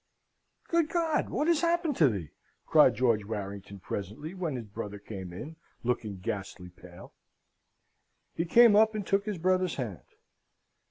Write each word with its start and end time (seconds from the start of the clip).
"Good 0.67 0.89
God! 0.89 1.29
what 1.29 1.45
has 1.47 1.61
happened 1.61 1.95
to 1.97 2.09
thee?" 2.09 2.31
cried 2.65 2.95
George 2.95 3.23
Warrington, 3.23 3.79
presently, 3.79 4.33
when 4.33 4.55
his 4.55 4.65
brother 4.65 4.97
came 4.97 5.31
in, 5.31 5.57
looking 5.83 6.17
ghastly 6.17 6.69
pale. 6.69 7.13
He 8.33 8.45
came 8.45 8.75
up 8.75 8.95
and 8.95 9.05
took 9.05 9.25
his 9.27 9.37
brother's 9.37 9.75
hand. 9.75 10.01